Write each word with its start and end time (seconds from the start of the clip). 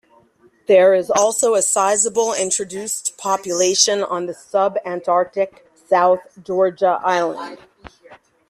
There 0.67 0.95
is 0.95 1.11
also 1.11 1.53
a 1.53 1.61
sizeable 1.61 2.33
introduced 2.33 3.15
population 3.19 4.01
on 4.03 4.25
the 4.25 4.33
sub-Antarctic 4.33 5.71
South 5.89 6.23
Georgia 6.43 6.99
Island. 7.03 7.59